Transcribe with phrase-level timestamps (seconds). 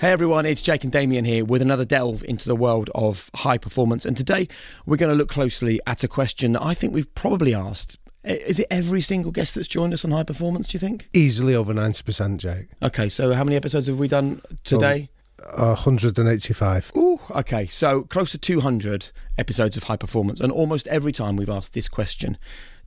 [0.00, 3.58] Hey everyone, it's Jake and Damian here with another delve into the world of high
[3.58, 4.04] performance.
[4.04, 4.48] And today
[4.84, 7.96] we're going to look closely at a question that I think we've probably asked.
[8.24, 11.08] Is it every single guest that's joined us on high performance, do you think?
[11.12, 12.66] Easily over 90%, Jake.
[12.82, 15.10] Okay, so how many episodes have we done today?
[15.56, 16.92] Uh, 185.
[16.96, 20.40] Ooh, okay, so close to 200 episodes of high performance.
[20.40, 22.36] And almost every time we've asked this question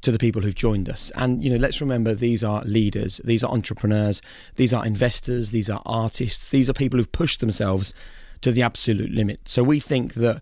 [0.02, 1.12] to the people who've joined us.
[1.16, 4.22] And, you know, let's remember these are leaders, these are entrepreneurs,
[4.56, 7.94] these are investors, these are artists, these are people who've pushed themselves
[8.42, 9.47] to the absolute limit.
[9.47, 10.41] So we think that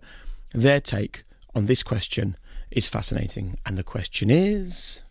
[0.52, 1.24] their take
[1.54, 2.36] on this question
[2.70, 3.56] is fascinating.
[3.64, 5.02] And the question is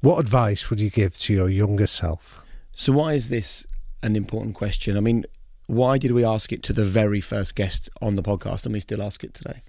[0.00, 2.40] What advice would you give to your younger self?
[2.72, 3.66] so, why is this
[4.02, 4.96] an important question?
[4.96, 5.24] I mean,
[5.66, 8.80] why did we ask it to the very first guest on the podcast and we
[8.80, 9.62] still ask it today?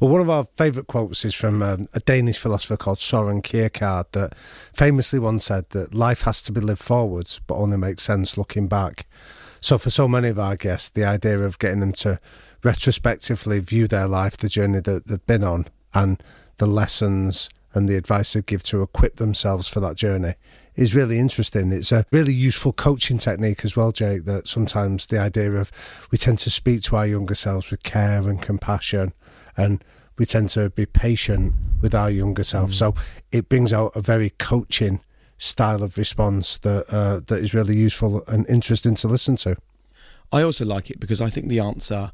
[0.00, 4.06] Well, one of our favourite quotes is from um, a Danish philosopher called Soren Kierkegaard
[4.12, 4.36] that
[4.74, 8.68] famously once said that life has to be lived forwards, but only makes sense looking
[8.68, 9.06] back.
[9.60, 12.20] So, for so many of our guests, the idea of getting them to
[12.62, 16.22] retrospectively view their life, the journey that they've been on, and
[16.58, 20.34] the lessons and the advice they give to equip themselves for that journey
[20.76, 21.72] is really interesting.
[21.72, 25.70] It's a really useful coaching technique as well, Jake, that sometimes the idea of
[26.10, 29.12] we tend to speak to our younger selves with care and compassion
[29.56, 29.84] and
[30.16, 32.72] we tend to be patient with our younger self.
[32.72, 32.94] So
[33.32, 35.00] it brings out a very coaching
[35.38, 39.56] style of response that uh, that is really useful and interesting to listen to.
[40.32, 42.12] I also like it because I think the answer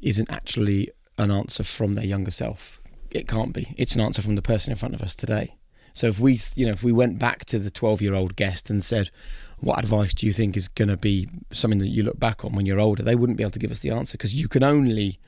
[0.00, 2.80] isn't actually an answer from their younger self.
[3.10, 3.74] It can't be.
[3.76, 5.56] It's an answer from the person in front of us today.
[5.94, 9.10] So if we, you know, if we went back to the 12-year-old guest and said,
[9.58, 12.54] "What advice do you think is going to be something that you look back on
[12.54, 14.62] when you're older?" They wouldn't be able to give us the answer because you can
[14.62, 15.18] only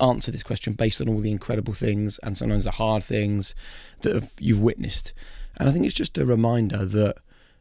[0.00, 3.54] answer this question based on all the incredible things and sometimes the hard things
[4.02, 5.12] that have, you've witnessed.
[5.58, 7.16] And I think it's just a reminder that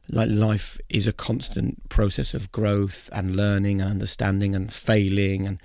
[0.10, 5.62] like life is a constant process of growth and learning and understanding and failing and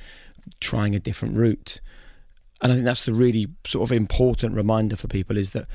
[0.60, 1.80] trying a different route.
[2.62, 5.66] And I think that's the really sort of important reminder for people is that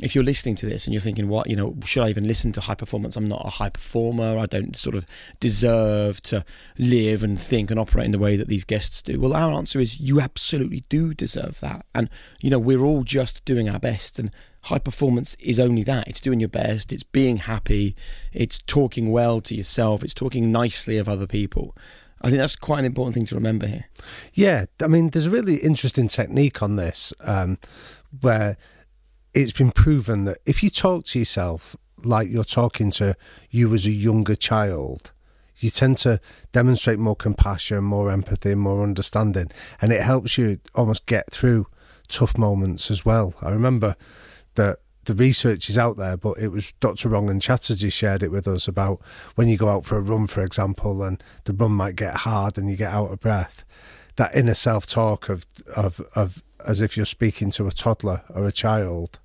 [0.00, 2.50] if you're listening to this and you're thinking, what, you know, should I even listen
[2.52, 3.16] to high performance?
[3.16, 4.38] I'm not a high performer.
[4.38, 5.06] I don't sort of
[5.38, 6.44] deserve to
[6.78, 9.20] live and think and operate in the way that these guests do.
[9.20, 11.86] Well, our answer is you absolutely do deserve that.
[11.94, 12.10] And,
[12.40, 14.18] you know, we're all just doing our best.
[14.18, 14.32] And
[14.62, 17.94] high performance is only that it's doing your best, it's being happy,
[18.32, 21.76] it's talking well to yourself, it's talking nicely of other people.
[22.20, 23.84] I think that's quite an important thing to remember here.
[24.32, 27.58] Yeah, I mean, there's a really interesting technique on this um,
[28.22, 28.56] where
[29.34, 33.16] it's been proven that if you talk to yourself like you're talking to
[33.50, 35.12] you as a younger child,
[35.58, 36.20] you tend to
[36.52, 39.50] demonstrate more compassion, more empathy, more understanding,
[39.80, 41.66] and it helps you almost get through
[42.08, 43.34] tough moments as well.
[43.42, 43.96] I remember
[44.54, 47.08] that the research is out there, but it was Dr.
[47.10, 49.00] Rangan Chatterjee shared it with us about
[49.34, 52.56] when you go out for a run, for example, and the run might get hard
[52.56, 53.64] and you get out of breath.
[54.16, 55.44] That inner self talk of,
[55.76, 59.18] of, of as if you're speaking to a toddler or a child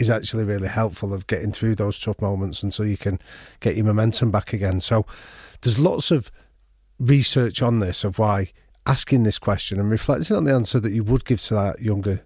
[0.00, 3.20] is actually really helpful of getting through those tough moments until you can
[3.60, 4.80] get your momentum back again.
[4.80, 5.04] So
[5.60, 6.30] there's lots of
[6.98, 8.52] research on this of why
[8.86, 12.24] asking this question and reflecting on the answer that you would give to that younger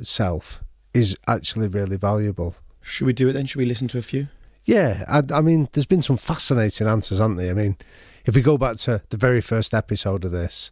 [0.00, 0.62] self
[0.94, 2.54] is actually really valuable.
[2.80, 3.46] Should we do it then?
[3.46, 4.28] Should we listen to a few?
[4.64, 7.50] Yeah, I, I mean, there's been some fascinating answers, haven't there?
[7.50, 7.76] I mean,
[8.24, 10.70] if we go back to the very first episode of this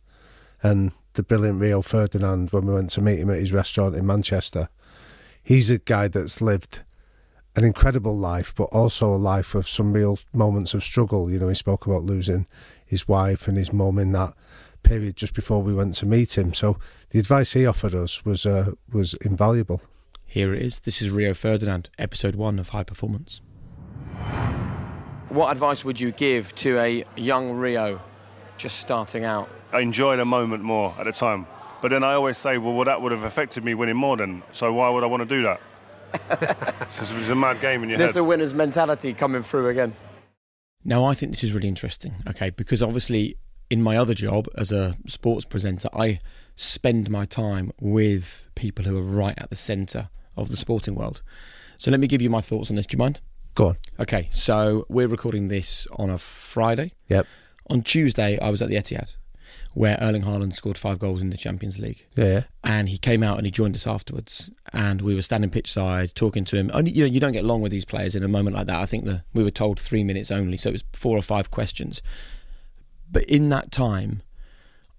[0.62, 4.07] and the brilliant Rio Ferdinand when we went to meet him at his restaurant in
[4.07, 4.69] Manchester,
[5.44, 6.82] he's a guy that's lived
[7.56, 11.31] an incredible life, but also a life of some real moments of struggle.
[11.31, 12.46] You know, he spoke about losing
[12.85, 14.35] his wife and his mum in that
[14.82, 16.52] period just before we went to meet him.
[16.52, 16.79] So
[17.11, 19.82] the advice he offered us was uh, was invaluable.
[20.26, 20.81] Here it is.
[20.81, 23.40] This is Rio Ferdinand, episode one of High Performance.
[25.29, 28.00] What advice would you give to a young Rio
[28.58, 29.49] just starting out?
[29.73, 31.47] I enjoy the moment more at the time.
[31.85, 34.43] But then I always say, well, well that would have affected me winning more then.
[34.53, 35.61] So why would I want to do that?
[36.81, 38.21] it's, it's a mad game in your There's head.
[38.21, 39.93] the winner's mentality coming through again.
[40.83, 43.37] Now, I think this is really interesting, okay, because obviously
[43.69, 46.21] in my other job as a sports presenter, I
[46.57, 50.09] spend my time with people who are right at the centre
[50.39, 51.21] of the sporting world.
[51.77, 52.87] So let me give you my thoughts on this.
[52.87, 53.21] Do you mind?
[53.55, 53.77] Go on.
[54.01, 56.95] Okay, so we're recording this on a Friday.
[57.09, 57.27] Yep.
[57.69, 59.17] On Tuesday, I was at the Etihad,
[59.75, 62.06] where Erling Haaland scored five goals in the Champions League.
[62.17, 62.43] Yeah, yeah.
[62.62, 66.15] And he came out and he joined us afterwards, and we were standing pitch side
[66.15, 66.71] talking to him.
[66.73, 68.79] And you know, you don't get along with these players in a moment like that.
[68.79, 71.50] I think the we were told three minutes only, so it was four or five
[71.50, 72.00] questions.
[73.11, 74.23] But in that time,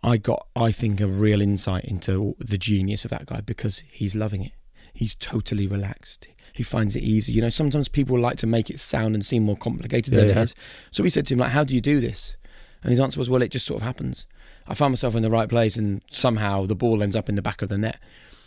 [0.04, 4.16] I got, I think, a real insight into the genius of that guy because he's
[4.16, 4.51] loving it.
[4.94, 6.27] He's totally relaxed.
[6.54, 7.33] He finds it easy.
[7.33, 10.31] You know, sometimes people like to make it sound and seem more complicated than Yeah,
[10.31, 10.44] it yeah.
[10.44, 10.56] is.
[10.92, 12.38] So we said to him, like, how do you do this?
[12.81, 14.27] And his answer was, well, it just sort of happens.
[14.67, 17.41] I find myself in the right place and somehow the ball ends up in the
[17.41, 18.00] back of the net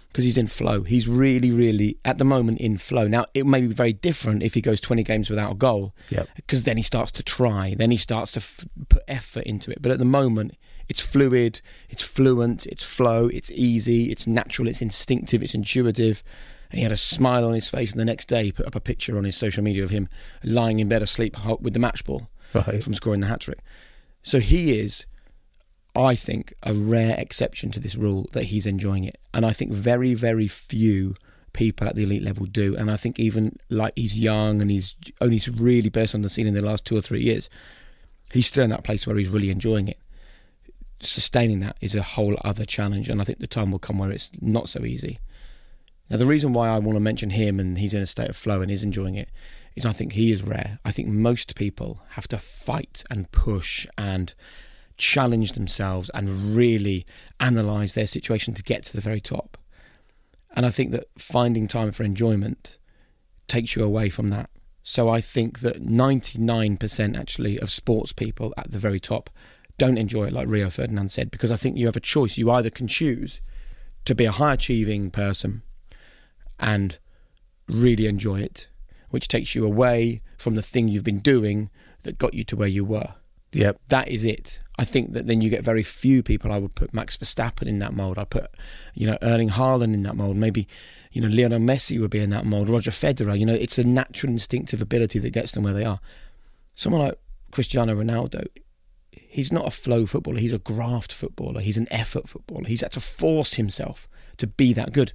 [0.08, 0.82] because he's in flow.
[0.82, 3.06] He's really, really, at the moment, in flow.
[3.06, 6.28] Now, it may be very different if he goes 20 games without a goal Yep.
[6.36, 9.80] because then he starts to try, then he starts to f- put effort into it.
[9.82, 10.56] But at the moment,
[10.88, 11.60] it's fluid,
[11.90, 16.24] it's fluent, it's flow, it's easy, it's natural, it's instinctive, it's intuitive.
[16.70, 18.74] And he had a smile on his face, and the next day he put up
[18.74, 20.08] a picture on his social media of him
[20.42, 22.82] lying in bed asleep with the match ball Right.
[22.82, 23.58] from scoring the hat trick.
[24.22, 25.04] So he is,
[25.94, 29.18] I think, a rare exception to this rule that he's enjoying it.
[29.34, 31.16] And I think very, very few
[31.52, 32.76] people at the elite level do.
[32.76, 36.46] And I think even like he's young and he's only really burst on the scene
[36.46, 37.50] in the last two or three years,
[38.32, 39.98] he's still in that place where he's really enjoying it.
[41.00, 43.08] Sustaining that is a whole other challenge.
[43.08, 45.18] And I think the time will come where it's not so easy.
[46.10, 48.36] Now, the reason why I want to mention him and he's in a state of
[48.36, 49.28] flow and is enjoying it
[49.76, 50.78] is I think he is rare.
[50.84, 54.32] I think most people have to fight and push and
[54.98, 57.06] challenge themselves and really
[57.40, 59.56] analyze their situation to get to the very top.
[60.54, 62.78] And I think that finding time for enjoyment
[63.46, 64.50] takes you away from that.
[64.82, 69.30] So I think that 99% actually of sports people at the very top
[69.76, 72.36] don't enjoy it, like Rio Ferdinand said, because I think you have a choice.
[72.36, 73.40] You either can choose
[74.04, 75.62] to be a high achieving person
[76.58, 76.98] and
[77.68, 78.68] really enjoy it,
[79.10, 81.70] which takes you away from the thing you've been doing
[82.02, 83.14] that got you to where you were.
[83.52, 83.80] Yep.
[83.88, 84.60] That is it.
[84.78, 86.52] I think that then you get very few people.
[86.52, 88.16] I would put Max Verstappen in that mold.
[88.16, 88.46] I put,
[88.94, 90.36] you know, Erling Haaland in that mold.
[90.36, 90.68] Maybe,
[91.10, 92.68] you know, Lionel Messi would be in that mold.
[92.68, 93.36] Roger Federer.
[93.36, 95.98] You know, it's a natural instinctive ability that gets them where they are.
[96.76, 97.18] Someone like
[97.50, 98.46] Cristiano Ronaldo,
[99.10, 100.38] he's not a flow footballer.
[100.38, 101.60] He's a graft footballer.
[101.60, 102.68] He's an effort footballer.
[102.68, 105.12] He's had to force himself to be that good.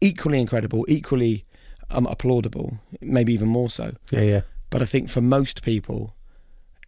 [0.00, 1.44] Equally incredible, equally
[1.90, 3.94] um, applaudable, maybe even more so.
[4.10, 4.40] Yeah, yeah.
[4.70, 6.14] But I think for most people,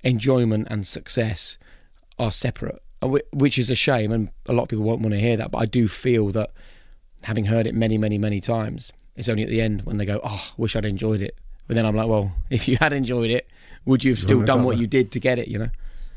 [0.04, 1.58] enjoyment and success
[2.18, 2.82] are separate,
[3.32, 4.12] which is a shame.
[4.12, 5.50] And a lot of people won't want to hear that.
[5.50, 6.50] But I do feel that
[7.22, 10.20] having heard it many, many, many times, it's only at the end when they go,
[10.22, 11.36] oh, wish I'd enjoyed it.
[11.66, 13.48] But then I'm like, well, if you had enjoyed it,
[13.84, 14.80] would you have still done what that.
[14.80, 15.68] you did to get it, you know?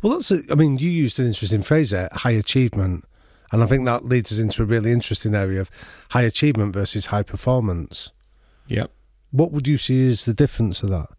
[0.02, 0.32] Well, that's.
[0.32, 3.04] A, I mean, you used an interesting phrase there, high achievement,
[3.52, 5.72] and I think that leads us into a really interesting area of
[6.12, 8.12] high achievement versus high performance.
[8.68, 8.92] Yep.
[9.32, 11.10] What would you see as the difference of that?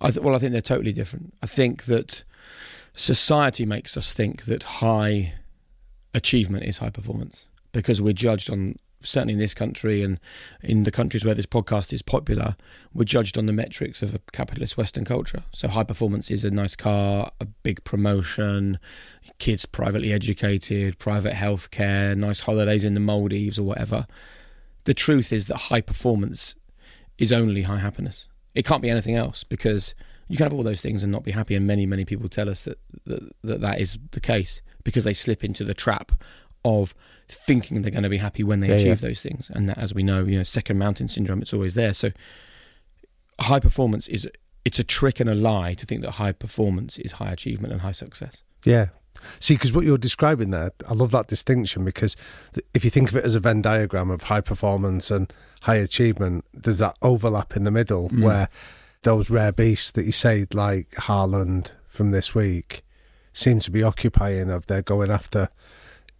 [0.00, 1.34] I th- well, I think they're totally different.
[1.42, 2.24] I think that
[2.94, 5.34] society makes us think that high
[6.14, 10.20] achievement is high performance because we're judged on certainly in this country and
[10.62, 12.56] in the countries where this podcast is popular,
[12.92, 15.44] we're judged on the metrics of a capitalist Western culture.
[15.54, 18.78] So high performance is a nice car, a big promotion,
[19.38, 24.06] kids privately educated, private health care, nice holidays in the Maldives or whatever.
[24.84, 26.54] The truth is that high performance
[27.18, 28.28] is only high happiness.
[28.54, 29.94] It can't be anything else because
[30.30, 31.56] you can have all those things and not be happy.
[31.56, 35.12] And many, many people tell us that that, that, that is the case because they
[35.12, 36.12] slip into the trap
[36.64, 36.94] of
[37.28, 39.08] thinking they're going to be happy when they Yeah, achieve yeah.
[39.08, 39.50] those things.
[39.52, 41.92] And that, as we know, you know, second mountain syndrome, it's always there.
[41.92, 42.12] So
[43.40, 44.30] high performance is
[44.64, 47.82] it's a trick and a lie to think that high performance is high achievement and
[47.82, 48.42] high success.
[48.64, 48.88] Yeah,
[49.38, 52.16] See, because what you're describing there, I love that distinction because
[52.74, 55.32] if you think of it as a Venn diagram of high performance and
[55.62, 58.24] high achievement, there's that overlap in the middle mm.
[58.24, 58.48] where
[59.02, 62.84] those rare beasts that you say, like Haaland from this week,
[63.32, 65.48] seem to be occupying of they're going after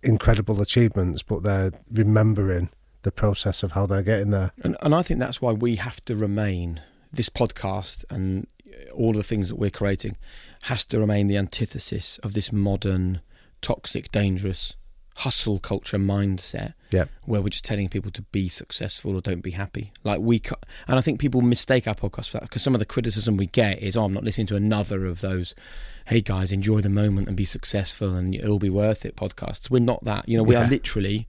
[0.03, 2.71] incredible achievements, but they're remembering
[3.03, 4.53] the process of how they're getting there.
[4.63, 6.81] And, and I think that's why we have to remain
[7.13, 8.47] this podcast and
[8.95, 10.17] all the things that we're creating
[10.63, 13.21] has to remain the antithesis of this modern,
[13.61, 14.77] toxic, dangerous
[15.17, 16.75] hustle culture mindset.
[16.91, 17.05] Yeah.
[17.25, 19.93] Where we're just telling people to be successful or don't be happy.
[20.03, 20.55] Like we, cu-
[20.89, 23.47] and I think people mistake our podcast for that because some of the criticism we
[23.47, 25.55] get is, "Oh, I'm not listening to another of those."
[26.07, 29.15] Hey guys, enjoy the moment and be successful, and it'll be worth it.
[29.17, 29.71] Podcasts.
[29.71, 30.29] We're not that.
[30.29, 30.65] You know, we Yeah.
[30.67, 31.29] are literally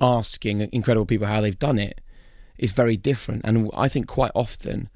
[0.00, 2.00] asking incredible people how they've done it.
[2.58, 2.64] it.
[2.64, 4.90] Is very different, and I think quite often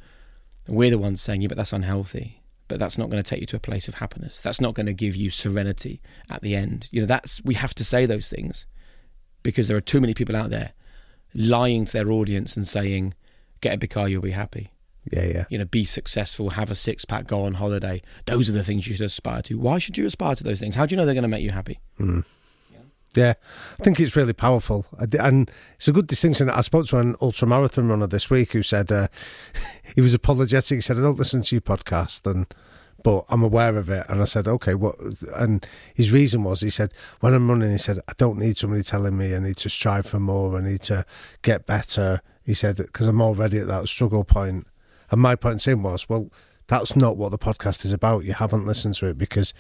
[0.67, 2.42] we're the ones saying, "Yeah, but that's unhealthy."
[2.73, 4.41] But that's not going to take you to a place of happiness.
[4.41, 6.01] That's not going to give you serenity
[6.31, 6.89] at the end.
[6.91, 8.65] You know, that's we have to say those things
[9.43, 10.73] because there are too many people out there
[11.35, 13.13] lying to their audience and saying,
[13.61, 14.73] "Get a big car, you'll be happy."
[15.13, 15.45] Yeah, yeah.
[15.51, 18.01] You know, be successful, have a six pack, go on holiday.
[18.25, 19.59] Those are the things you should aspire to.
[19.59, 20.75] Why should you aspire to those things?
[20.75, 21.79] How do you know they're going to make you happy?
[21.99, 22.21] Hmm.
[23.15, 23.35] Yeah,
[23.79, 26.49] I think it's really powerful, and it's a good distinction.
[26.49, 29.09] I spoke to an ultra marathon runner this week who said uh,
[29.95, 30.77] he was apologetic.
[30.77, 32.47] He said, "I don't listen to your podcast, and
[33.05, 34.97] but I'm aware of it." And I said, "Okay, what?"
[35.37, 38.83] And his reason was, he said, "When I'm running, he said, I don't need somebody
[38.83, 41.05] telling me I need to strive for more, I need to
[41.43, 44.67] get better." He said, "Because I'm already at that struggle point."
[45.11, 46.31] And my point to him was, "Well."
[46.69, 48.25] That's not what the podcast is about.
[48.25, 49.53] You haven't listened to it because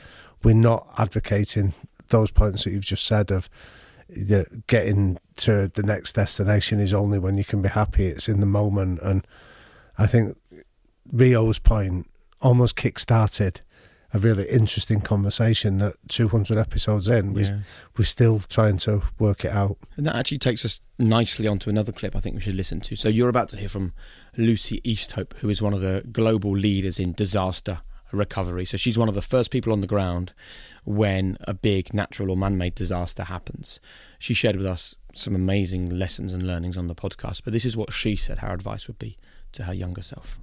[0.42, 1.74] we're not advocating
[2.12, 3.50] those points that you've just said of
[4.08, 8.06] the, getting to the next destination is only when you can be happy.
[8.06, 9.26] It's in the moment, and
[9.98, 10.36] I think
[11.12, 12.08] Rio's point
[12.40, 13.60] almost kick-started
[14.14, 17.60] a really interesting conversation that 200 episodes in, we, Yeah.
[17.96, 19.78] we're still trying to work it out.
[19.96, 22.96] And that actually takes us nicely onto another clip I think we should listen to.
[22.96, 23.94] So you're about to hear from
[24.36, 27.78] Lucy Easthope, who is one of the global leaders in disaster
[28.12, 28.66] recovery.
[28.66, 30.34] So she's one of the first people on the ground
[30.84, 33.80] when a big natural or man-made disaster happens.
[34.18, 37.76] She shared with us some amazing lessons and learnings on the podcast, but this is
[37.76, 39.18] what she said her advice would be
[39.52, 40.38] to her younger self.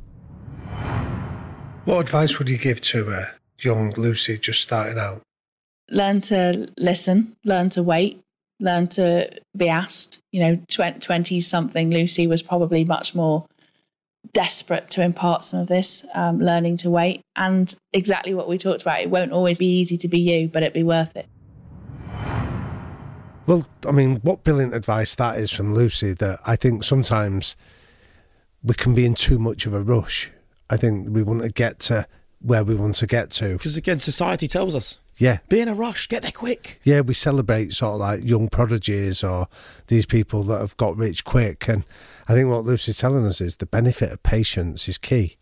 [1.85, 3.25] What advice would you give to uh,
[3.59, 5.21] young Lucy just starting out?
[5.91, 8.21] learn to listen, learn to wait,
[8.59, 10.19] learn to be asked.
[10.31, 13.45] You know, 20 something Lucy was probably much more
[14.33, 17.21] desperate to impart some of this, um, learning to wait.
[17.35, 20.63] And exactly what we talked about, it won't always be easy to be you, but
[20.63, 21.27] it'd be worth it.
[23.47, 27.55] Well, I mean, what brilliant advice that is from Lucy that I think sometimes
[28.63, 30.31] we can be in too much of a rush.
[30.69, 32.05] I think we want to get to
[32.41, 33.53] where we want to get to.
[33.53, 35.39] Because again, society tells us Yeah.
[35.49, 36.79] be in a rush, get there quick.
[36.83, 39.47] Yeah, we celebrate sort of like young prodigies or
[39.87, 41.67] these people that have got rich quick.
[41.67, 41.83] And
[42.27, 45.37] I think what Lucy's telling us is the benefit of patience is key.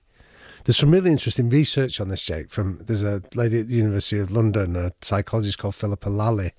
[0.66, 2.52] There's some really interesting research on this, Jake.
[2.52, 6.52] From there's a lady at the University of London, a psychologist called Philippa Lally,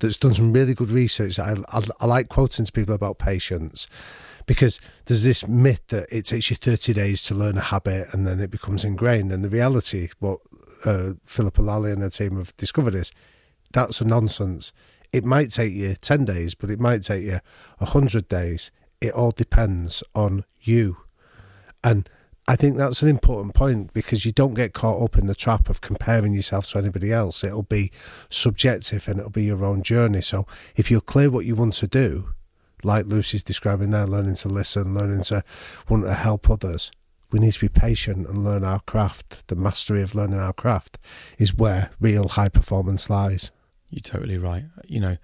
[0.00, 1.38] that's done some really good research.
[1.38, 3.86] I, I, I like quoting to people about patience
[4.46, 8.26] because there's this myth that it takes you 30 days to learn a habit and
[8.26, 9.32] then it becomes ingrained.
[9.32, 10.40] And the reality, what
[10.84, 13.12] uh, Philippa Lally and her team have discovered this,
[13.72, 14.72] that's a nonsense.
[15.12, 17.40] It might take you 10 days, but it might take you
[17.78, 18.70] 100 days.
[19.00, 20.96] It all depends on you.
[21.82, 22.08] And
[22.46, 25.70] I think that's an important point because you don't get caught up in the trap
[25.70, 27.42] of comparing yourself to anybody else.
[27.42, 27.90] It'll be
[28.28, 30.20] subjective and it'll be your own journey.
[30.20, 32.34] So if you're clear what you want to do,
[32.82, 35.42] like Lucy's describing there, learning to listen, learning to
[35.88, 36.90] want to help others,
[37.30, 39.46] we need to be patient and learn our craft.
[39.48, 40.98] The mastery of learning our craft
[41.38, 43.50] is where real high performance lies.
[43.90, 44.64] You're totally right.
[44.86, 45.16] You know,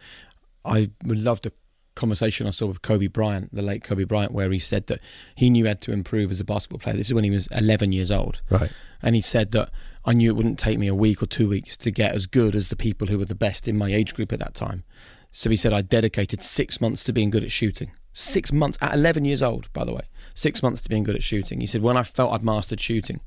[0.64, 1.52] I would love the
[1.94, 5.00] conversation I saw with Kobe Bryant, the late Kobe Bryant, where he said that
[5.34, 6.96] he knew he had to improve as a basketball player.
[6.96, 8.42] This is when he was 11 years old.
[8.50, 8.70] Right.
[9.02, 9.70] And he said that
[10.04, 12.54] I knew it wouldn't take me a week or two weeks to get as good
[12.54, 14.84] as the people who were the best in my age group at that time.
[15.32, 17.92] So he said I dedicated six months to being good at shooting.
[18.12, 20.02] Six months at 11 years old, by the way.
[20.34, 21.60] Six months to being good at shooting.
[21.60, 23.20] He said when I felt I'd mastered shooting,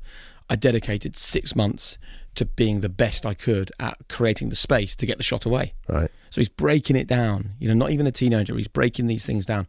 [0.50, 1.98] I dedicated six months
[2.36, 5.74] to being the best I could at creating the space to get the shot away.
[5.88, 6.12] Right.
[6.30, 7.52] So he's breaking it down.
[7.60, 8.56] You know, not even a teenager.
[8.56, 9.68] He's breaking these things down.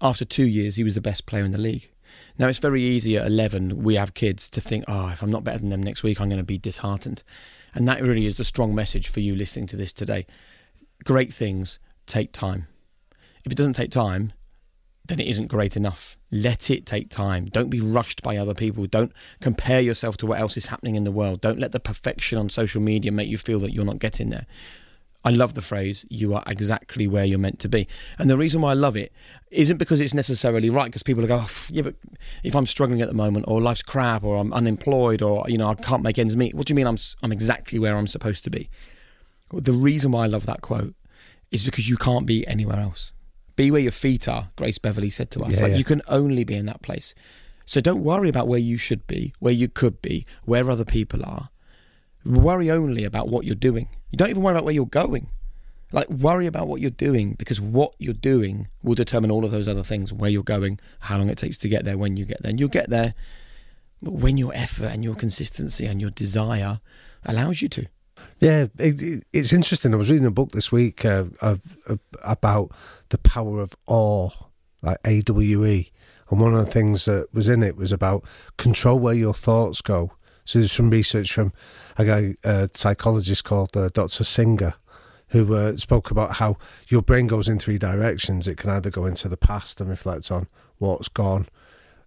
[0.00, 1.90] After two years, he was the best player in the league.
[2.38, 3.82] Now it's very easy at 11.
[3.82, 6.28] We have kids to think, oh, if I'm not better than them next week, I'm
[6.28, 7.22] going to be disheartened.
[7.74, 10.26] And that really is the strong message for you listening to this today.
[11.04, 12.68] Great things take time.
[13.44, 14.32] If it doesn't take time,
[15.04, 16.15] then it isn't great enough.
[16.30, 17.46] Let it take time.
[17.46, 18.86] Don't be rushed by other people.
[18.86, 21.40] Don't compare yourself to what else is happening in the world.
[21.40, 24.46] Don't let the perfection on social media make you feel that you're not getting there.
[25.26, 27.88] I love the phrase, you are exactly where you're meant to be.
[28.16, 29.12] And the reason why I love it
[29.50, 31.96] isn't because it's necessarily right, because people go, oh, yeah, but
[32.44, 35.68] if I'm struggling at the moment, or life's crap, or I'm unemployed, or, you know,
[35.68, 38.44] I can't make ends meet, what do you mean I'm, I'm exactly where I'm supposed
[38.44, 38.70] to be?
[39.52, 40.94] The reason why I love that quote
[41.50, 43.12] is because you can't be anywhere else.
[43.56, 45.54] Be where your feet are, Grace Beverley said to us.
[45.54, 45.78] Yeah, like yeah.
[45.78, 47.14] you can only be in that place.
[47.64, 51.24] So don't worry about where you should be, where you could be, where other people
[51.24, 51.48] are.
[52.24, 53.88] Worry only about what you're doing.
[54.10, 55.28] You don't even worry about where you're going.
[55.92, 59.68] Like worry about what you're doing because what you're doing will determine all of those
[59.68, 62.42] other things, where you're going, how long it takes to get there, when you get
[62.42, 62.50] there.
[62.50, 63.14] And you'll get there
[64.00, 66.80] when your effort and your consistency and your desire
[67.24, 67.86] allows you to.
[68.38, 69.94] Yeah, it, it- it's interesting.
[69.94, 72.70] I was reading a book this week uh, of, of, about
[73.08, 74.30] the power of awe,
[74.82, 75.86] like AWE,
[76.30, 78.24] and one of the things that was in it was about
[78.58, 80.12] control where your thoughts go.
[80.44, 81.52] So there's some research from
[81.96, 84.22] a guy, a psychologist called uh, Dr.
[84.22, 84.74] Singer,
[85.28, 86.56] who uh, spoke about how
[86.88, 88.46] your brain goes in three directions.
[88.46, 90.46] It can either go into the past and reflect on
[90.78, 91.46] what's gone,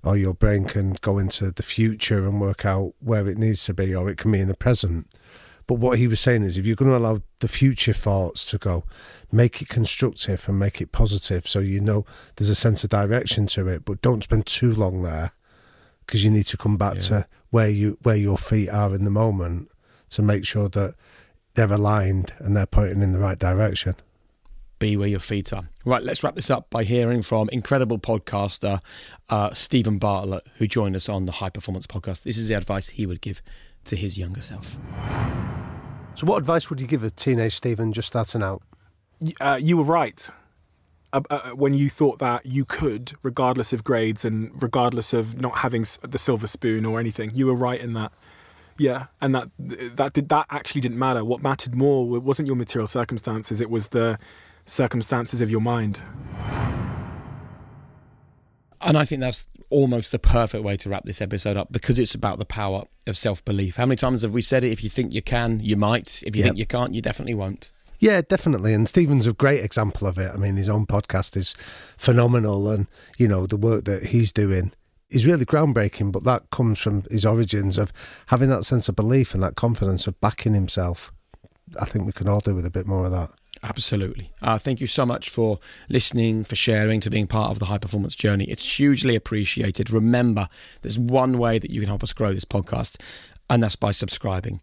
[0.04, 3.74] or your brain can go into the future and work out where it needs to
[3.74, 5.08] be, or it can be in the present.
[5.70, 8.58] But what he was saying is, if you're going to allow the future thoughts to
[8.58, 8.86] go,
[9.32, 13.46] make it constructive and make it positive, so you know there's a sense of direction
[13.46, 13.86] to it.
[13.86, 15.30] But don't spend too long there,
[16.08, 19.12] because you need to come back to where you where your feet are in the
[19.12, 19.70] moment
[20.10, 20.96] to make sure that
[21.54, 23.94] they're aligned and they're pointing in the right direction.
[24.80, 25.70] be where your feet are.
[25.86, 28.82] Right, let's wrap this up by hearing from incredible podcaster
[29.30, 32.24] uh, Steven Bartlett, who joined us on the High Performance Podcast.
[32.24, 33.44] This is the advice he would give
[33.86, 34.78] to his younger self.
[36.16, 38.62] So, what advice would you give a teenage Steven just starting out?
[39.40, 40.30] Uh, you were right
[41.12, 45.58] uh, uh, when you thought that you could, regardless of grades and regardless of not
[45.58, 47.32] having the silver spoon or anything.
[47.34, 48.12] You were right in that.
[48.78, 51.26] Yeah, and that that did that actually didn't matter.
[51.26, 54.18] What mattered more wa- wasn't your material circumstances; it was the
[54.66, 56.02] circumstances of your mind.
[58.82, 62.16] And I think that's almost the perfect way to wrap this episode up because it's
[62.16, 63.76] about the power of self belief.
[63.76, 64.72] How many times have we said it?
[64.72, 66.24] If you think you can, you might.
[66.26, 66.46] If you Yep.
[66.50, 67.72] think you can't, you definitely won't.
[68.00, 68.74] Yeah, definitely.
[68.74, 70.32] And Steven's a great example of it.
[70.34, 71.54] I mean, his own podcast is
[71.98, 74.72] phenomenal, and you know the work that he's doing
[75.10, 76.12] is really groundbreaking.
[76.12, 77.92] But that comes from his origins of
[78.28, 81.12] having that sense of belief and that confidence of backing himself.
[81.80, 83.32] I think we can all do with a bit more of that.
[83.62, 84.32] Absolutely.
[84.42, 87.78] Uh, thank you so much for listening, for sharing, to being part of the high
[87.78, 88.46] performance journey.
[88.46, 89.92] It's hugely appreciated.
[89.92, 90.48] Remember,
[90.82, 92.98] there's one way that you can help us grow this podcast,
[93.50, 94.62] and that's by subscribing.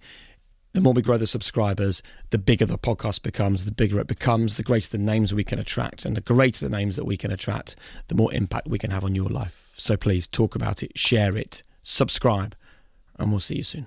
[0.72, 4.56] The more we grow the subscribers, the bigger the podcast becomes, the bigger it becomes,
[4.56, 6.04] the greater the names we can attract.
[6.04, 7.76] And the greater the names that we can attract,
[8.08, 9.70] the more impact we can have on your life.
[9.74, 12.54] So please talk about it, share it, subscribe,
[13.18, 13.86] and we'll see you soon.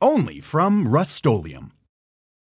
[0.00, 1.24] Only from Rust